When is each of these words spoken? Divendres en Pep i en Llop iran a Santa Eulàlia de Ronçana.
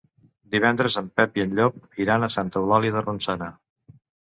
Divendres 0.55 0.95
en 1.01 1.11
Pep 1.21 1.37
i 1.41 1.45
en 1.45 1.55
Llop 1.61 2.01
iran 2.07 2.25
a 2.25 2.33
Santa 2.41 2.63
Eulàlia 2.67 3.01
de 3.01 3.09
Ronçana. 3.09 3.57